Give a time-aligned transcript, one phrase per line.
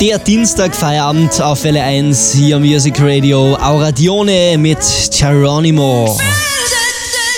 [0.00, 3.56] Der Dienstag-Feierabend auf Welle 1 hier am Music Radio.
[3.56, 4.78] Auradione mit
[5.10, 6.16] Geronimo.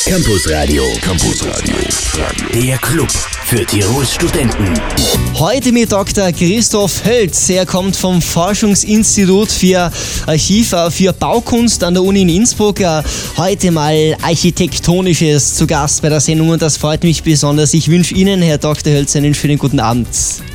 [0.04, 0.84] Campus Radio.
[1.00, 1.74] Campus Radio.
[2.52, 3.08] Der Club
[3.46, 4.74] für Tirols Studenten.
[5.38, 6.32] Heute mit Dr.
[6.32, 7.48] Christoph Hölz.
[7.48, 9.90] Er kommt vom Forschungsinstitut für
[10.26, 12.80] Archiv äh, für Baukunst an der Uni in Innsbruck.
[12.80, 13.02] Äh,
[13.38, 17.72] heute mal Architektonisches zu Gast bei der Sendung und das freut mich besonders.
[17.72, 18.92] Ich wünsche Ihnen, Herr Dr.
[18.92, 20.08] Hölz, einen schönen guten Abend.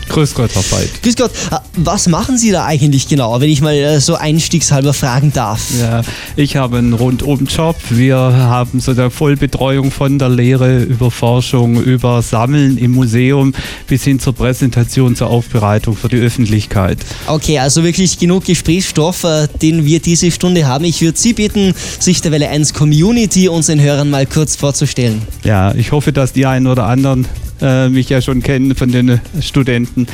[0.09, 1.01] Grüß Gott, Herr Veit.
[1.01, 1.31] Grüß Gott.
[1.51, 5.61] Äh, was machen Sie da eigentlich genau, wenn ich mal so einstiegshalber fragen darf?
[5.79, 6.01] Ja,
[6.35, 7.75] ich habe einen Rundum-Job.
[7.89, 13.53] Wir haben so eine Vollbetreuung von der Lehre über Forschung, über Sammeln im Museum
[13.87, 16.99] bis hin zur Präsentation, zur Aufbereitung für die Öffentlichkeit.
[17.27, 20.85] Okay, also wirklich genug Gesprächsstoff, äh, den wir diese Stunde haben.
[20.85, 25.21] Ich würde Sie bitten, sich der Welle 1 Community unseren Hörern mal kurz vorzustellen.
[25.43, 27.27] Ja, ich hoffe, dass die einen oder anderen
[27.61, 30.07] äh, mich ja schon kennen von den Studenten.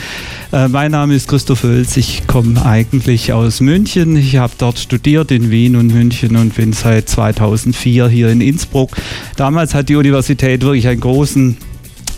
[0.52, 1.98] Äh, mein Name ist Christoph Hölz.
[1.98, 4.18] Ich komme eigentlich aus München.
[4.18, 8.96] Ich habe dort studiert in Wien und München und bin seit 2004 hier in Innsbruck.
[9.38, 11.58] Damals hat die Universität wirklich einen großen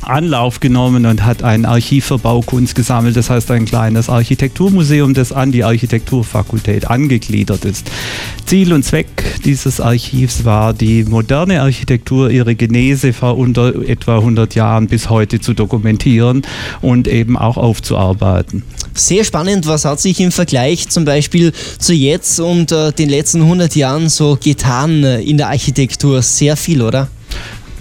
[0.08, 3.16] Anlauf genommen und hat ein Archiv für Baukunst gesammelt.
[3.16, 7.90] Das heißt ein kleines Architekturmuseum, das an die Architekturfakultät angegliedert ist.
[8.46, 9.08] Ziel und Zweck
[9.44, 15.40] dieses Archivs war, die moderne Architektur, ihre Genese vor unter etwa 100 Jahren bis heute
[15.40, 16.44] zu dokumentieren
[16.81, 18.64] und eben auch aufzuarbeiten.
[18.94, 23.42] Sehr spannend, was hat sich im Vergleich zum Beispiel zu jetzt und äh, den letzten
[23.42, 26.22] 100 Jahren so getan äh, in der Architektur?
[26.22, 27.08] Sehr viel, oder?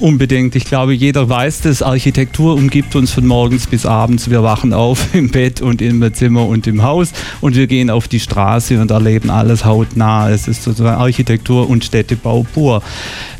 [0.02, 0.56] Unbedingt.
[0.56, 1.80] Ich glaube, jeder weiß das.
[1.80, 4.28] Architektur umgibt uns von morgens bis abends.
[4.30, 8.08] Wir wachen auf im Bett und im Zimmer und im Haus und wir gehen auf
[8.08, 10.28] die Straße und erleben alles hautnah.
[10.28, 12.82] Es ist sozusagen Architektur und Städtebau pur.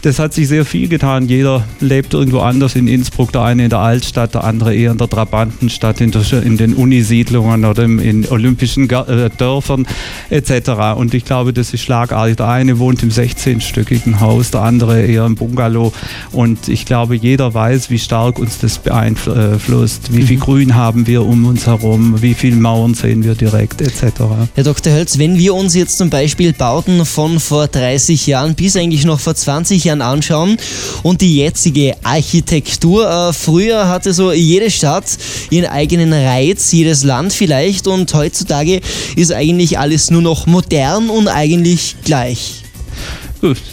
[0.03, 1.28] Das hat sich sehr viel getan.
[1.28, 3.33] Jeder lebt irgendwo anders in Innsbruck.
[3.33, 6.75] Der eine in der Altstadt, der andere eher in der Trabantenstadt, in, der, in den
[6.75, 9.86] Unisiedlungen oder in olympischen äh, Dörfern
[10.30, 10.70] etc.
[10.97, 12.36] Und ich glaube, das ist schlagartig.
[12.36, 15.92] Der eine wohnt im 16-stöckigen Haus, der andere eher im Bungalow.
[16.30, 20.12] Und und ich glaube, jeder weiß, wie stark uns das beeinflusst.
[20.12, 20.41] Wie viel mhm.
[20.41, 24.20] Grün haben wir um uns herum, wie viele Mauern sehen wir direkt, etc.
[24.55, 24.92] Herr Dr.
[24.92, 29.20] Hölz, wenn wir uns jetzt zum Beispiel Bauten von vor 30 Jahren bis eigentlich noch
[29.20, 30.57] vor 20 Jahren anschauen
[31.03, 35.05] und die jetzige Architektur, äh, früher hatte so jede Stadt
[35.51, 38.80] ihren eigenen Reiz, jedes Land vielleicht und heutzutage
[39.17, 42.61] ist eigentlich alles nur noch modern und eigentlich gleich.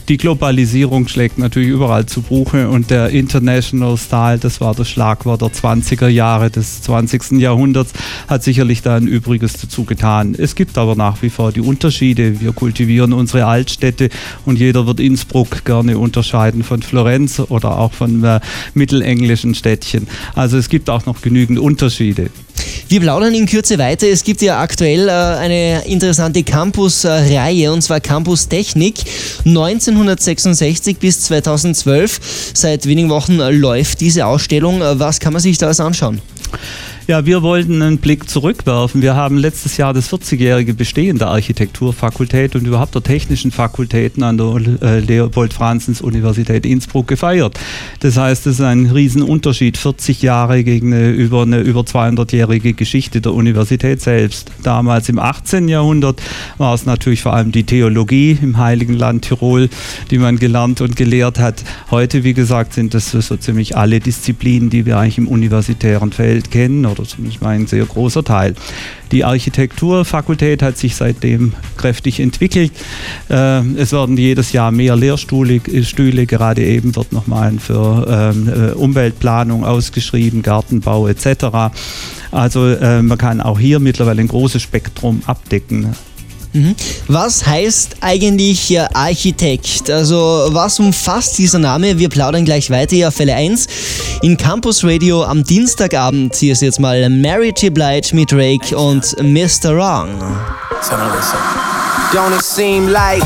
[0.08, 5.42] Die Globalisierung schlägt natürlich überall zu Buche und der International Style, das war das Schlagwort
[5.42, 7.34] der 20er Jahre des 20.
[7.34, 7.94] Jahrhunderts,
[8.28, 10.36] hat sicherlich da ein Übriges dazu getan.
[10.36, 12.42] Es gibt aber nach wie vor die Unterschiede.
[12.42, 14.10] Wir kultivieren unsere Altstädte
[14.44, 18.40] und jeder wird Innsbruck gerne unterscheiden von Florenz oder auch von äh,
[18.74, 20.08] mittelenglischen Städtchen.
[20.34, 22.32] Also es gibt auch noch genügend Unterschiede.
[22.90, 24.08] Wir plaudern in Kürze weiter.
[24.08, 28.96] Es gibt ja aktuell äh, eine interessante Campus-Reihe und zwar Campus Technik
[29.46, 32.52] 1966 bis 2012.
[32.56, 34.80] Seit wenigen Wochen läuft diese Ausstellung.
[34.82, 36.20] Was kann man sich da alles anschauen?
[37.10, 39.02] Ja, wir wollten einen Blick zurückwerfen.
[39.02, 44.38] Wir haben letztes Jahr das 40-jährige Bestehen der Architekturfakultät und überhaupt der technischen Fakultäten an
[44.38, 47.60] der äh, Leopold-Franzens-Universität Innsbruck gefeiert.
[48.02, 53.22] Das heißt, es ist ein Riesenunterschied, 40 Jahre gegen eine über eine über 200-jährige Geschichte
[53.22, 54.52] der Universität selbst.
[54.62, 55.68] Damals im 18.
[55.68, 56.22] Jahrhundert
[56.60, 59.70] war es natürlich vor allem die Theologie im Heiligen Land Tirol,
[60.12, 61.64] die man gelernt und gelehrt hat.
[61.90, 66.52] Heute, wie gesagt, sind das so ziemlich alle Disziplinen, die wir eigentlich im universitären Feld
[66.52, 68.56] kennen oder zumindest ein sehr großer Teil.
[69.12, 72.72] Die Architekturfakultät hat sich seitdem kräftig entwickelt.
[73.30, 78.72] Äh, es werden jedes Jahr mehr Lehrstühle, Stühle, gerade eben wird nochmal für ähm, äh,
[78.74, 81.72] Umweltplanung ausgeschrieben, Gartenbau etc.
[82.32, 85.96] Also äh, man kann auch hier mittlerweile ein großes Spektrum abdecken.
[86.54, 86.76] Mhm.
[87.08, 89.90] Was heißt eigentlich Architekt?
[89.90, 92.00] Also was umfasst dieser Name?
[92.00, 93.68] Wir plaudern gleich weiter hier auf Fälle 1
[94.24, 96.36] in Campus Radio am Dienstagabend.
[96.36, 97.74] Hier ist jetzt mal Mary J.
[97.74, 99.76] Blige mit Drake und Mr.
[99.76, 100.10] Wrong.
[102.12, 103.22] Don't it seem like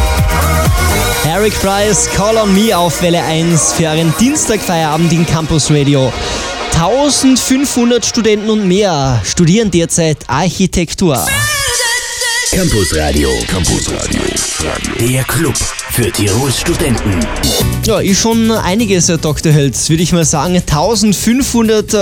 [1.26, 6.12] Eric Price, Call on Me auf Welle 1 für einen Dienstagfeierabend in Campus Radio.
[6.74, 11.26] 1500 Studenten und mehr studieren derzeit Architektur.
[12.54, 13.32] Campus Radio.
[13.48, 14.22] Campus Radio.
[15.00, 15.58] Der Club
[15.90, 17.73] für Tirols Studenten.
[17.85, 19.53] Ja, ist schon einiges, Herr Dr.
[19.53, 20.56] Hölz, würde ich mal sagen.
[20.56, 21.97] 1500 äh,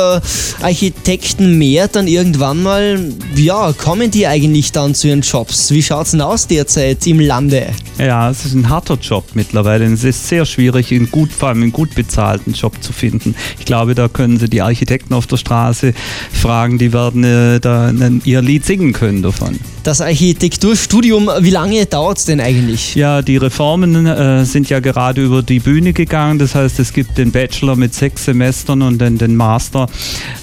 [0.62, 3.00] Architekten mehr dann irgendwann mal.
[3.36, 5.72] Ja, kommen die eigentlich dann zu ihren Jobs?
[5.72, 7.66] Wie schaut es denn aus derzeit im Lande?
[7.98, 9.86] Ja, es ist ein harter Job mittlerweile.
[9.86, 13.34] Es ist sehr schwierig, einen gut, vor allem einen gut bezahlten Job zu finden.
[13.58, 15.96] Ich glaube, da können Sie die Architekten auf der Straße
[16.32, 17.92] fragen, die werden äh, da
[18.24, 19.60] ihr Lied singen können davon.
[19.82, 22.94] Das Architekturstudium, wie lange dauert es denn eigentlich?
[22.94, 26.38] Ja, die Reformen äh, sind ja gerade über die Bühne gegangen.
[26.38, 29.88] Das heißt, es gibt den Bachelor mit sechs Semestern und dann den Master,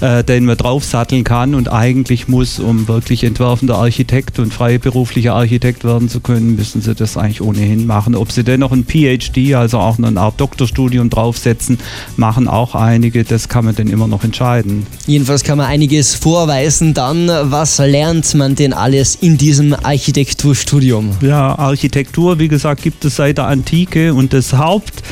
[0.01, 1.55] äh, den man draufsatteln kann.
[1.55, 6.95] Und eigentlich muss, um wirklich entwerfender Architekt und freiberuflicher Architekt werden zu können, müssen sie
[6.95, 8.15] das eigentlich ohnehin machen.
[8.15, 11.79] Ob sie dennoch ein PhD, also auch eine Art Doktorstudium draufsetzen,
[12.17, 13.25] machen auch einige.
[13.25, 14.87] Das kann man dann immer noch entscheiden.
[15.07, 16.95] Jedenfalls kann man einiges vorweisen.
[16.95, 21.11] Dann, was lernt man denn alles in diesem Architekturstudium?
[21.21, 25.03] Ja, Architektur, wie gesagt, gibt es seit der Antike und das Haupt,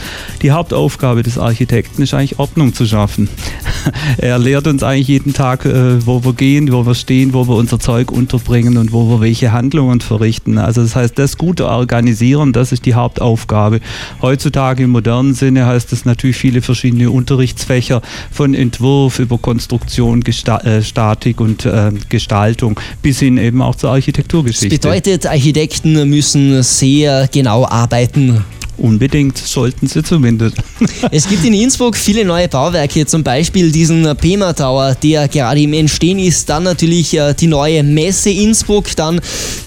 [0.43, 3.29] die Hauptaufgabe des Architekten ist eigentlich Ordnung zu schaffen.
[4.19, 7.55] er lehrt uns eigentlich jeden Tag, äh, wo wir gehen, wo wir stehen, wo wir
[7.55, 10.59] unser Zeug unterbringen und wo wir welche Handlungen verrichten.
[10.59, 13.81] Also das heißt, das gute Organisieren, das ist die Hauptaufgabe.
[14.23, 20.83] Heutzutage im modernen Sinne heißt das natürlich viele verschiedene Unterrichtsfächer von Entwurf über Konstruktion, äh,
[20.83, 24.79] Statik und äh, Gestaltung bis hin eben auch zur Architekturgeschichte.
[24.79, 28.45] Das bedeutet, Architekten müssen sehr genau arbeiten.
[28.79, 30.57] Unbedingt sollten sie zumindest.
[31.11, 35.73] Es gibt in Innsbruck viele neue Bauwerke, zum Beispiel diesen Pema Tower, der gerade im
[35.73, 36.49] Entstehen ist.
[36.49, 39.21] Dann natürlich äh, die neue Messe Innsbruck, dann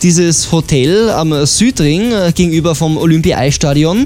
[0.03, 4.05] dieses Hotel am Südring äh, gegenüber vom Olympia-Eisstadion.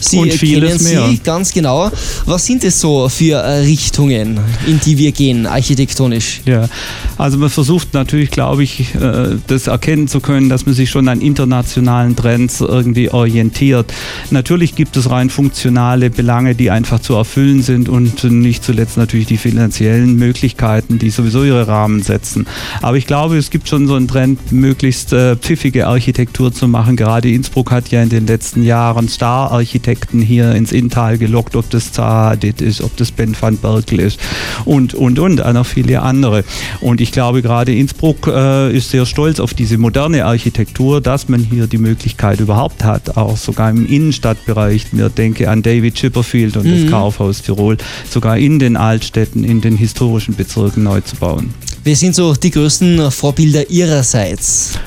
[0.00, 1.90] Sie und vieles kennen Sie ganz genau.
[2.26, 6.40] Was sind es so für äh, Richtungen, in die wir gehen, architektonisch?
[6.44, 6.68] Ja,
[7.16, 11.08] also man versucht natürlich, glaube ich, äh, das erkennen zu können, dass man sich schon
[11.08, 13.92] an internationalen Trends irgendwie orientiert.
[14.30, 19.26] Natürlich gibt es rein funktionale Belange, die einfach zu erfüllen sind und nicht zuletzt natürlich
[19.26, 22.46] die finanziellen Möglichkeiten, die sowieso ihre Rahmen setzen.
[22.82, 26.96] Aber ich glaube, es gibt schon so einen Trend, möglichst äh, pfiffige Architektur zu machen.
[26.96, 31.70] Gerade Innsbruck hat ja in den letzten Jahren Star-Architektur Architekten hier ins Inntal gelockt, ob
[31.70, 34.20] das Zahadit ist, ob das Ben van Berkel ist
[34.66, 36.44] und, und, und, noch viele andere.
[36.82, 41.40] Und ich glaube, gerade Innsbruck äh, ist sehr stolz auf diese moderne Architektur, dass man
[41.40, 44.92] hier die Möglichkeit überhaupt hat, auch sogar im Innenstadtbereich.
[44.92, 46.82] Mir denke an David Chipperfield und mhm.
[46.82, 47.78] das Kaufhaus Tirol,
[48.10, 51.54] sogar in den Altstädten, in den historischen Bezirken neu zu bauen.
[51.82, 54.78] Wer sind so die größten Vorbilder Ihrerseits?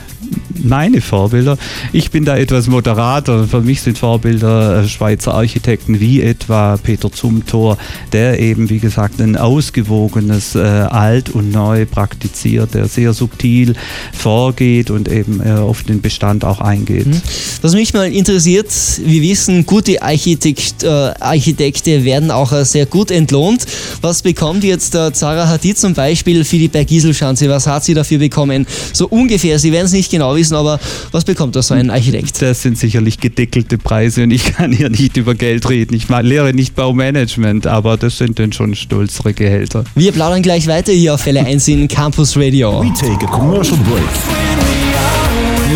[0.63, 1.58] Meine Vorbilder.
[1.92, 3.48] Ich bin da etwas moderater.
[3.48, 7.78] Für mich sind Vorbilder äh, Schweizer Architekten wie etwa Peter Zumthor,
[8.13, 13.75] der eben, wie gesagt, ein ausgewogenes äh, Alt und Neu praktiziert, der sehr subtil
[14.13, 17.08] vorgeht und eben äh, auf den Bestand auch eingeht.
[17.08, 17.22] Mhm.
[17.62, 18.72] Was mich mal interessiert,
[19.04, 23.66] wir wissen, gute Architekt, äh, Architekte werden auch äh, sehr gut entlohnt.
[24.02, 27.50] Was bekommt jetzt äh, Zara Hadid zum Beispiel für die Bergiselschanze?
[27.50, 28.66] Was hat sie dafür bekommen?
[28.94, 30.80] So ungefähr, Sie werden es nicht genau wissen, aber
[31.12, 32.42] was bekommt da so ein Architekt?
[32.42, 35.95] Das sind sicherlich gedeckelte Preise und ich kann hier nicht über Geld reden.
[35.95, 39.83] Ich lehre nicht Baumanagement, aber das sind dann schon stolzere Gehälter.
[39.95, 42.83] Wir plaudern gleich weiter hier auf Welle 1 in Campus Radio.
[42.83, 44.01] We take a commercial break.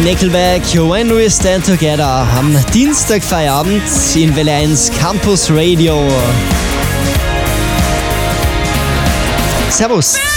[0.03, 3.81] Nickelback, When We Stand Together am Dienstag Feierabend
[4.15, 6.01] in Welle 1 Campus Radio.
[9.69, 10.34] Servus.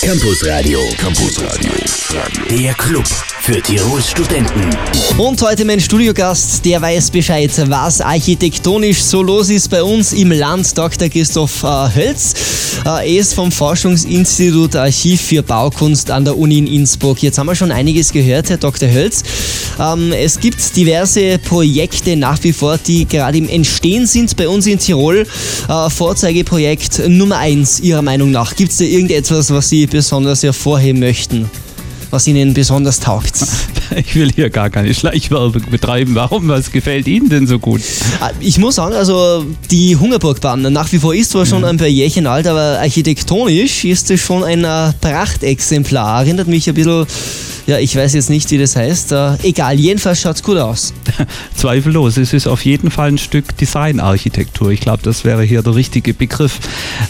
[0.00, 0.80] Campus Radio.
[0.96, 1.72] Campus Radio.
[2.50, 3.04] Der Club
[3.40, 4.70] für Tirols Studenten.
[5.18, 10.30] Und heute mein Studiogast, der weiß Bescheid, was architektonisch so los ist bei uns im
[10.30, 11.08] Land, Dr.
[11.08, 12.34] Christoph äh, Hölz.
[12.84, 17.22] Äh, er ist vom Forschungsinstitut Archiv für Baukunst an der Uni in Innsbruck.
[17.22, 18.90] Jetzt haben wir schon einiges gehört, Herr Dr.
[18.90, 19.22] Hölz.
[19.80, 24.66] Ähm, es gibt diverse Projekte nach wie vor, die gerade im Entstehen sind bei uns
[24.66, 25.26] in Tirol.
[25.68, 28.54] Äh, Vorzeigeprojekt Nummer 1 Ihrer Meinung nach.
[28.54, 31.50] Gibt es da irgendetwas, was Sie besonders hervorheben möchten?
[32.10, 33.34] was Ihnen besonders taugt?
[33.96, 36.14] Ich will hier gar keine Schleichwerbung betreiben.
[36.14, 36.46] Warum?
[36.48, 37.80] Was gefällt Ihnen denn so gut?
[38.38, 41.68] Ich muss sagen, also die Hungerburgbahn nach wie vor ist zwar schon mhm.
[41.68, 46.20] ein paar Jährchen alt, aber architektonisch ist es schon ein äh, Prachtexemplar.
[46.20, 47.06] Erinnert mich ein bisschen
[47.68, 49.12] ja, ich weiß jetzt nicht, wie das heißt.
[49.12, 50.94] Äh, egal, jedenfalls schaut es gut aus.
[51.54, 52.16] Zweifellos.
[52.16, 54.70] Es ist auf jeden Fall ein Stück Designarchitektur.
[54.70, 56.60] Ich glaube, das wäre hier der richtige Begriff.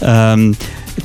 [0.03, 0.57] Ähm,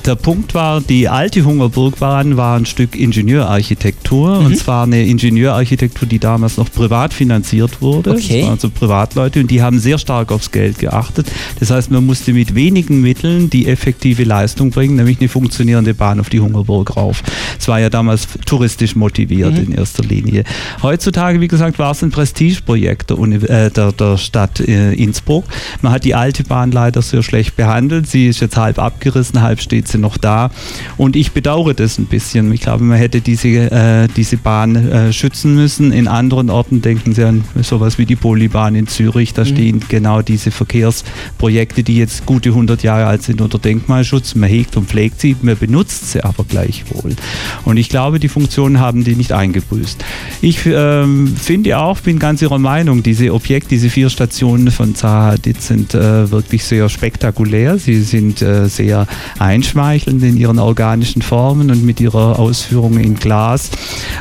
[0.06, 4.46] der Punkt war, die alte Hungerburgbahn war ein Stück Ingenieurarchitektur mhm.
[4.46, 8.12] und zwar eine Ingenieurarchitektur, die damals noch privat finanziert wurde.
[8.12, 8.44] Okay.
[8.44, 11.32] Also Privatleute und die haben sehr stark aufs Geld geachtet.
[11.60, 16.20] Das heißt, man musste mit wenigen Mitteln die effektive Leistung bringen, nämlich eine funktionierende Bahn
[16.20, 17.24] auf die Hungerburg rauf.
[17.60, 19.66] Es war ja damals touristisch motiviert mhm.
[19.66, 20.44] in erster Linie.
[20.82, 25.46] Heutzutage, wie gesagt, war es ein Prestigeprojekt der, äh, der, der Stadt äh, Innsbruck.
[25.82, 28.08] Man hat die alte Bahn leider sehr schlecht behandelt.
[28.08, 30.52] Sie ist jetzt halb abgerissen, halb steht sie noch da.
[30.98, 32.52] Und ich bedauere das ein bisschen.
[32.54, 35.92] Ich glaube, man hätte diese, äh, diese Bahn äh, schützen müssen.
[35.92, 39.34] In anderen Orten denken Sie an sowas wie die Polybahn in Zürich.
[39.34, 39.48] Da mhm.
[39.48, 44.36] stehen genau diese Verkehrsprojekte, die jetzt gute 100 Jahre alt sind, unter Denkmalschutz.
[44.36, 47.16] Man hegt und pflegt sie, man benutzt sie aber gleichwohl.
[47.66, 50.04] Und ich glaube, die Funktionen haben die nicht eingebüßt.
[50.42, 55.34] Ich ähm, finde auch, bin ganz Ihrer Meinung, diese Objekte, diese vier Stationen von Zaha
[55.34, 57.78] Hadid sind äh, wirklich sehr spektakulär.
[57.78, 59.08] Sie sind äh, sehr
[59.74, 63.72] einschmeichelnd in ihren organischen Formen und mit ihrer Ausführung in Glas.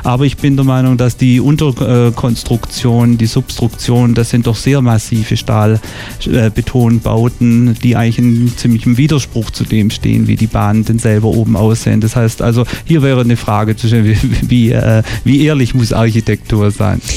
[0.02, 5.36] Aber ich bin der Meinung, dass die Unterkonstruktion, die Substruktion, das sind doch sehr massive
[5.36, 11.54] Stahlbetonbauten, die eigentlich in ziemlichem Widerspruch zu dem stehen, wie die Bahnen denn selber oben
[11.56, 12.00] aussehen.
[12.00, 14.16] Das heißt also, hier wäre eine Frage zwischen, wie,
[14.48, 17.02] wie, äh, wie ehrlich muss Architektur sein?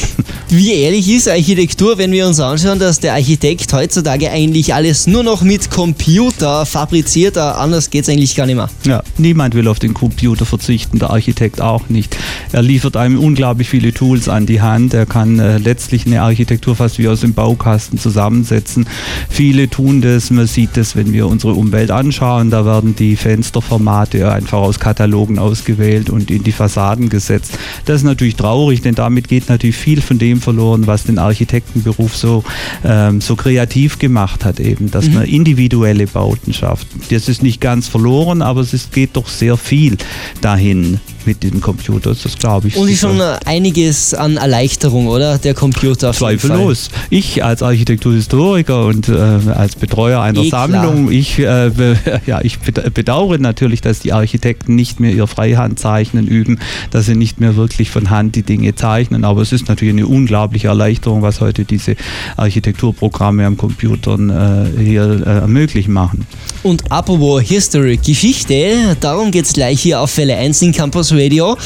[0.47, 5.23] Wie ehrlich ist Architektur, wenn wir uns anschauen, dass der Architekt heutzutage eigentlich alles nur
[5.23, 7.35] noch mit Computer fabriziert?
[7.37, 8.69] Anders geht es eigentlich gar nicht mehr.
[8.85, 12.17] Ja, niemand will auf den Computer verzichten, der Architekt auch nicht.
[12.51, 14.93] Er liefert einem unglaublich viele Tools an die Hand.
[14.93, 18.87] Er kann äh, letztlich eine Architektur fast wie aus dem Baukasten zusammensetzen.
[19.29, 20.31] Viele tun das.
[20.31, 22.49] Man sieht das, wenn wir unsere Umwelt anschauen.
[22.49, 27.57] Da werden die Fensterformate einfach aus Katalogen ausgewählt und in die Fassaden gesetzt.
[27.85, 32.15] Das ist natürlich traurig, denn damit geht natürlich viel von dem verloren, was den Architektenberuf
[32.15, 32.43] so,
[32.83, 35.13] ähm, so kreativ gemacht hat, eben, dass mhm.
[35.15, 36.87] man individuelle Bauten schafft.
[37.09, 38.05] Das ist nicht ganz verloren,
[38.41, 39.97] aber es geht doch sehr viel
[40.41, 42.77] dahin mit dem Computer, das glaube ich.
[42.77, 45.37] Und ist schon einiges an Erleichterung, oder?
[45.37, 46.13] Der Computer.
[46.13, 46.89] Zweifellos.
[47.09, 51.71] Ich als Architekturhistoriker und äh, als Betreuer einer eh Sammlung, ich, äh,
[52.25, 56.59] ja, ich bedauere natürlich, dass die Architekten nicht mehr ihr Freihandzeichnen üben,
[56.91, 59.23] dass sie nicht mehr wirklich von Hand die Dinge zeichnen.
[59.23, 61.95] Aber es ist natürlich eine unglaubliche Erleichterung, was heute diese
[62.37, 66.25] Architekturprogramme am Computer äh, hier äh, möglich machen.
[66.63, 71.57] Und apropos History, Geschichte, darum geht es gleich hier auf Welle 1 in Campus Radio.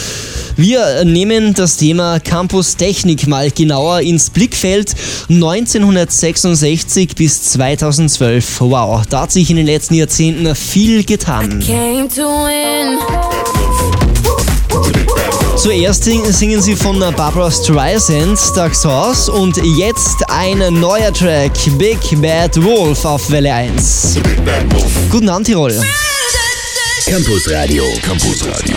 [0.55, 4.93] Wir nehmen das Thema Campus Technik mal genauer ins Blickfeld.
[5.29, 8.61] 1966 bis 2012.
[8.61, 11.63] Wow, da hat sich in den letzten Jahrzehnten viel getan.
[15.55, 22.61] Zuerst singen sie von Barbara Streisand, Dark Horse und jetzt ein neuer Track, Big Bad
[22.63, 24.17] Wolf auf Welle 1.
[25.09, 25.73] Guten Abend, Tirol.
[27.05, 27.83] Campus Radio.
[28.01, 28.75] Campus Radio.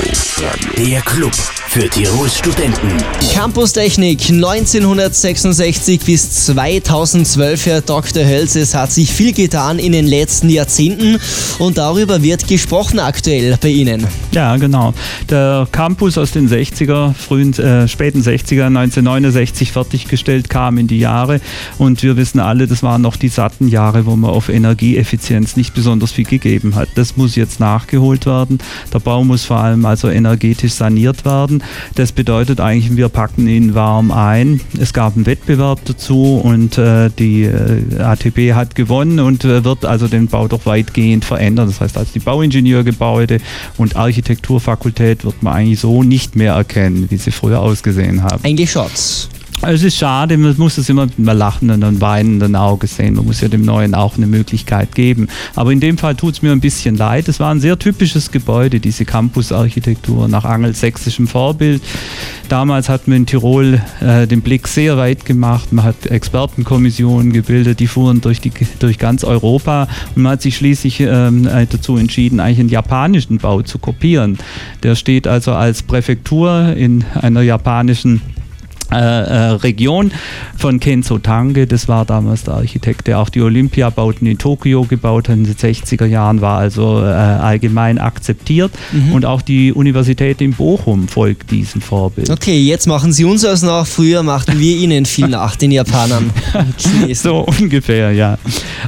[0.76, 1.32] Der Club
[1.68, 2.88] für Tirols Studenten.
[3.32, 8.24] Campus Technik 1966 bis 2012, Herr Dr.
[8.24, 8.54] Hölz.
[8.54, 11.18] Es hat sich viel getan in den letzten Jahrzehnten
[11.58, 14.06] und darüber wird gesprochen aktuell bei Ihnen.
[14.32, 14.94] Ja, genau.
[15.28, 21.40] Der Campus aus den 60er, frühen, äh, späten 60er, 1969 fertiggestellt, kam in die Jahre
[21.78, 25.74] und wir wissen alle, das waren noch die satten Jahre, wo man auf Energieeffizienz nicht
[25.74, 26.90] besonders viel gegeben hat.
[26.94, 28.58] Das muss jetzt nachgeholt saniert werden.
[28.92, 31.62] Der Bau muss vor allem also energetisch saniert werden.
[31.94, 34.60] Das bedeutet eigentlich, wir packen ihn warm ein.
[34.78, 39.84] Es gab einen Wettbewerb dazu und äh, die äh, ATP hat gewonnen und äh, wird
[39.84, 41.68] also den Bau doch weitgehend verändern.
[41.68, 43.38] Das heißt, als die Bauingenieurgebäude
[43.76, 48.44] und Architekturfakultät wird man eigentlich so nicht mehr erkennen, wie sie früher ausgesehen haben.
[48.44, 49.28] Eigentlich Schatz.
[49.64, 53.14] Es ist schade, man muss es immer mit einem lachenden und weinenden Auge sehen.
[53.14, 55.28] Man muss ja dem Neuen auch eine Möglichkeit geben.
[55.54, 57.28] Aber in dem Fall tut es mir ein bisschen leid.
[57.28, 61.80] Es war ein sehr typisches Gebäude, diese Campusarchitektur nach angelsächsischem Vorbild.
[62.48, 65.72] Damals hat man in Tirol äh, den Blick sehr weit gemacht.
[65.72, 68.50] Man hat Expertenkommissionen gebildet, die fuhren durch, die,
[68.80, 73.62] durch ganz Europa und man hat sich schließlich ähm, dazu entschieden, eigentlich einen japanischen Bau
[73.62, 74.38] zu kopieren.
[74.82, 78.22] Der steht also als Präfektur in einer japanischen
[78.92, 80.12] äh, äh, Region
[80.56, 81.66] von Kenzo Tange.
[81.66, 85.54] Das war damals der Architekt, der auch die Olympiabauten in Tokio gebaut hat in den
[85.54, 88.72] 60er Jahren, war also äh, allgemein akzeptiert.
[88.92, 89.12] Mhm.
[89.12, 92.30] Und auch die Universität in Bochum folgt diesem Vorbild.
[92.30, 93.86] Okay, jetzt machen Sie uns das nach.
[93.86, 96.30] Früher machten wir Ihnen viel nach, den Japanern.
[97.14, 98.38] so ungefähr, ja.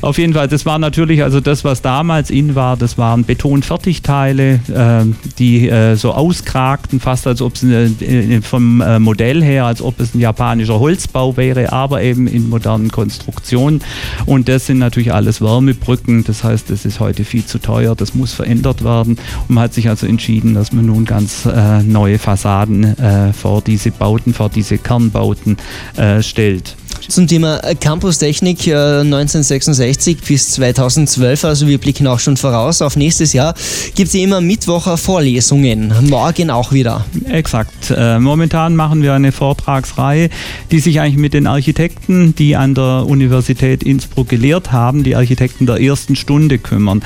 [0.00, 4.54] Auf jeden Fall, das war natürlich, also das, was damals in war, das waren Betonfertigteile,
[4.54, 5.04] äh,
[5.38, 10.14] die so auskragten, fast als ob sie äh, vom Modell her, als ob ob es
[10.14, 13.82] ein japanischer Holzbau wäre, aber eben in modernen Konstruktionen.
[14.26, 16.24] Und das sind natürlich alles Wärmebrücken.
[16.24, 17.94] Das heißt, das ist heute viel zu teuer.
[17.94, 19.18] Das muss verändert werden.
[19.48, 23.62] Und man hat sich also entschieden, dass man nun ganz äh, neue Fassaden äh, vor
[23.62, 25.56] diese Bauten, vor diese Kernbauten
[25.96, 26.76] äh, stellt
[27.08, 32.96] zum Thema äh, Campustechnik 1966 äh, bis 2012, also wir blicken auch schon voraus auf
[32.96, 33.54] nächstes Jahr,
[33.94, 37.04] gibt es immer Mittwocher Vorlesungen, morgen auch wieder.
[37.28, 37.90] Exakt.
[37.90, 40.30] Äh, momentan machen wir eine Vortragsreihe,
[40.70, 45.66] die sich eigentlich mit den Architekten, die an der Universität Innsbruck gelehrt haben, die Architekten
[45.66, 47.02] der ersten Stunde kümmern.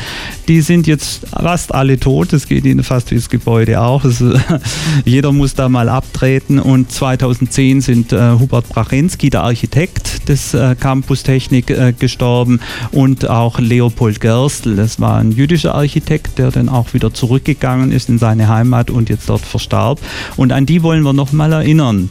[0.46, 4.04] Die sind jetzt fast alle tot, es geht ihnen fast wie das Gebäude auch.
[4.04, 4.22] Es,
[5.04, 10.76] jeder muss da mal abtreten und 2010 sind Hubert Brachensky, der Architekt, Architekt des äh,
[10.78, 12.60] Campus Technik äh, gestorben
[12.92, 14.76] und auch Leopold Gerstl.
[14.76, 19.08] Das war ein jüdischer Architekt, der dann auch wieder zurückgegangen ist in seine Heimat und
[19.08, 20.00] jetzt dort verstarb.
[20.36, 22.10] Und an die wollen wir nochmal erinnern.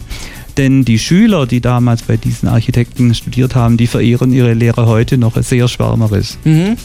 [0.57, 5.17] Denn die Schüler, die damals bei diesen Architekten studiert haben, die verehren ihre Lehrer heute
[5.17, 6.37] noch sehr schwärmerisch.
[6.43, 6.77] Mhm.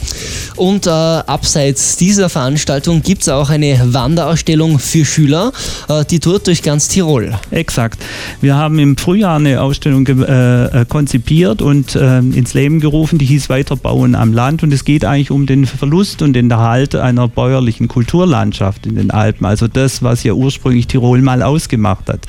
[0.55, 5.51] Und äh, abseits dieser Veranstaltung gibt es auch eine Wanderausstellung für Schüler,
[5.89, 7.33] äh, die tourt durch ganz Tirol.
[7.49, 7.99] Exakt.
[8.41, 13.25] Wir haben im Frühjahr eine Ausstellung äh, äh, konzipiert und ähm, ins Leben gerufen, die
[13.25, 14.61] hieß Weiterbauen am Land.
[14.61, 19.09] Und es geht eigentlich um den Verlust und den Erhalt einer bäuerlichen Kulturlandschaft in den
[19.09, 19.45] Alpen.
[19.45, 22.25] Also das, was ja ursprünglich Tirol mal ausgemacht hat.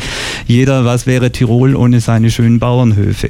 [0.47, 3.29] Jeder, was wäre Tirol ohne seine schönen Bauernhöfe.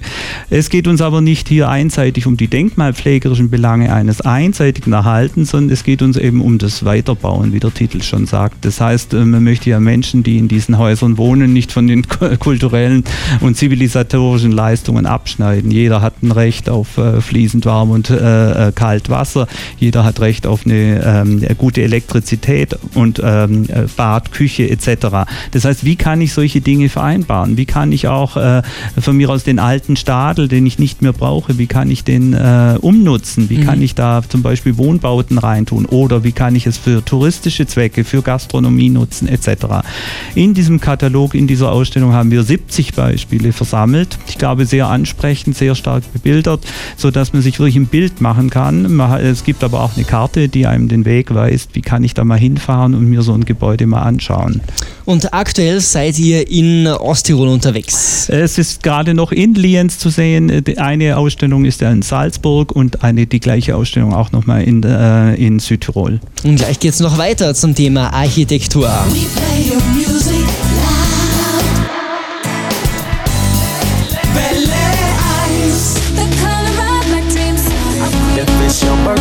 [0.51, 5.73] Es geht uns aber nicht hier einseitig um die denkmalpflegerischen Belange eines einseitigen Erhaltens, sondern
[5.73, 8.65] es geht uns eben um das Weiterbauen, wie der Titel schon sagt.
[8.65, 12.07] Das heißt, äh, man möchte ja Menschen, die in diesen Häusern wohnen, nicht von den
[12.39, 13.05] kulturellen
[13.41, 15.71] und zivilisatorischen Leistungen abschneiden.
[15.71, 19.49] Jeder hat ein Recht auf äh, fließend warm und äh, äh kalt Wasser.
[19.79, 25.27] Jeder hat Recht auf eine ähm, gute Elektrizität und ähm, Bad, Küche etc.
[25.53, 27.57] Das heißt, wie kann ich solche Dinge vereinbaren?
[27.57, 28.63] Wie kann ich auch äh,
[29.01, 32.35] von mir aus den alten Stadel, den ich nicht mehr brauche, wie kann ich den
[32.35, 33.49] äh, umnutzen?
[33.49, 33.67] Wie mhm.
[33.67, 35.87] kann ich da zum Beispiel Wohnbauten reintun?
[35.87, 39.87] Oder wie kann ich es für touristische Zwecke, für Gastronomie nutzen etc.
[40.35, 44.19] In diesem Katalog, in dieser Ausstellung haben wir 70 Beispiele versammelt.
[44.29, 46.65] Ich glaube, sehr ansprechend, sehr stark bebildert,
[46.97, 49.01] sodass man sich wirklich ein Bild machen kann.
[49.21, 52.25] Es gibt aber auch eine Karte, die einem den Weg weist, wie kann ich da
[52.25, 54.61] mal hinfahren und mir so ein Gebäude mal anschauen.
[55.05, 58.29] Und aktuell seid ihr in Osttirol unterwegs.
[58.29, 60.65] Es ist gerade noch in Lienz zu sehen.
[60.79, 65.35] Eine Ausstellung ist ja in Salzburg und eine die gleiche Ausstellung auch nochmal in, äh,
[65.35, 66.21] in Südtirol.
[66.43, 68.91] Und gleich geht es noch weiter zum Thema Architektur.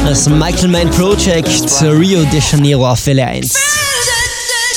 [0.06, 3.73] Das Michael Mann Project Rio de Janeiro auf Welle 1.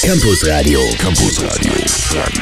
[0.07, 0.89] Campus Radio.
[0.99, 1.73] Campus Radio.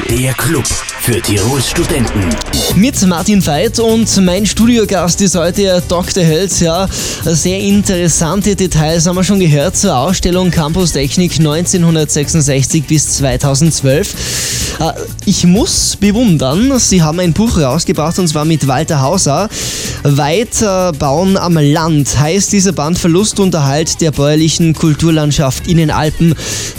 [0.07, 0.65] Der Club
[1.05, 2.35] für Tirols Studenten.
[2.75, 6.25] Mit Martin Veit und mein Studiogast ist heute Dr.
[6.25, 6.61] Hölz.
[6.61, 6.89] Ja,
[7.23, 14.79] sehr interessante Details haben wir schon gehört zur Ausstellung Campus Technik 1966 bis 2012.
[14.79, 14.93] Äh,
[15.27, 19.47] ich muss bewundern, Sie haben ein Buch rausgebracht und zwar mit Walter Hauser.
[20.01, 26.33] Weiterbauen am Land heißt dieser Band Verlust und Erhalt der bäuerlichen Kulturlandschaft in den Alpen.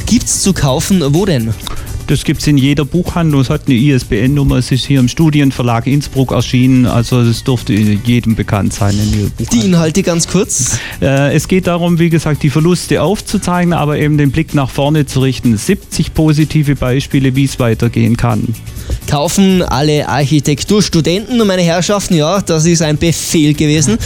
[0.07, 1.15] Gibt's zu kaufen?
[1.15, 1.55] Wo denn?
[2.07, 3.41] Das gibt es in jeder Buchhandlung.
[3.41, 4.57] Es hat eine ISBN-Nummer.
[4.57, 6.87] Es ist hier im Studienverlag Innsbruck erschienen.
[6.87, 8.95] Also es dürfte jedem bekannt sein.
[9.53, 10.79] die Inhalte ganz kurz?
[11.01, 15.07] Äh, es geht darum, wie gesagt, die Verluste aufzuzeigen, aber eben den Blick nach vorne
[15.07, 15.57] zu richten.
[15.57, 18.55] 70 positive Beispiele, wie es weitergehen kann
[19.07, 23.99] kaufen alle Architekturstudenten und meine Herrschaften, ja, das ist ein Befehl gewesen.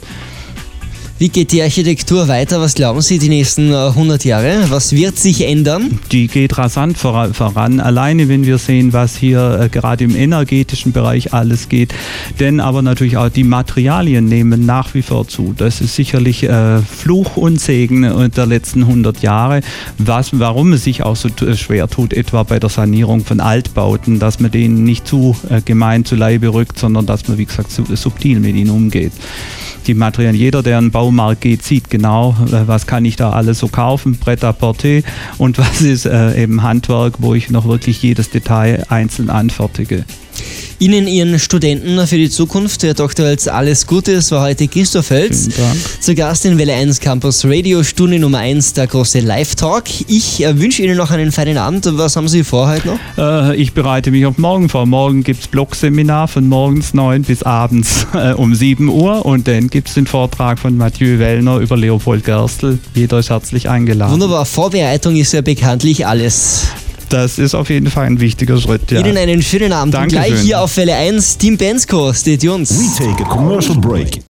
[1.20, 2.62] Wie geht die Architektur weiter?
[2.62, 4.66] Was glauben Sie die nächsten 100 äh, Jahre?
[4.70, 6.00] Was wird sich ändern?
[6.14, 7.82] Die geht rasant voran.
[7.82, 11.94] Alleine, wenn wir sehen, was hier äh, gerade im energetischen Bereich alles geht.
[12.40, 15.54] Denn aber natürlich auch die Materialien nehmen nach wie vor zu.
[15.58, 19.60] Das ist sicherlich äh, Fluch und Segen der letzten 100 Jahre.
[19.98, 24.40] Was, warum es sich auch so schwer tut, etwa bei der Sanierung von Altbauten, dass
[24.40, 28.56] man denen nicht zu gemein zu Leibe rückt, sondern dass man, wie gesagt, subtil mit
[28.56, 29.12] ihnen umgeht
[29.90, 30.40] die Materialien.
[30.40, 33.68] Jeder, der in den Baumarkt geht, sieht genau, äh, was kann ich da alles so
[33.68, 35.02] kaufen, Brett à porter
[35.40, 40.06] und was ist äh, eben Handwerk, wo ich noch wirklich jedes Detail einzeln anfertige.
[40.82, 43.26] Ihnen, Ihren Studenten für die Zukunft, Herr Dr.
[43.26, 44.14] Welz, alles Gute.
[44.14, 45.50] Es war heute Christoph Fels.
[46.00, 49.84] Zu Gast in Welle 1 Campus Radio, Stunde Nummer 1, der große Live-Talk.
[50.08, 51.86] Ich äh, wünsche Ihnen noch einen feinen Abend.
[51.98, 53.00] Was haben Sie vor heute noch?
[53.18, 54.86] Äh, ich bereite mich auf morgen vor.
[54.86, 59.70] Morgen gibt es Blogseminar von morgens 9 bis abends äh, um 7 Uhr und dann
[59.70, 62.80] gibt es den Vortrag von Mathieu Wellner über Leopold Gerstl.
[62.96, 64.14] Jeder ist herzlich eingeladen.
[64.14, 64.46] Wunderbar.
[64.46, 66.68] Vorbereitung ist ja bekanntlich alles.
[67.10, 68.92] Das ist auf jeden Fall ein wichtiger Schritt.
[68.92, 69.00] Ja.
[69.00, 69.94] Ihnen einen schönen Abend.
[69.94, 70.24] Dankeschön.
[70.24, 72.70] Und gleich hier auf Welle 1, Team Bensko, stay tuned.
[72.70, 74.22] We take a commercial break.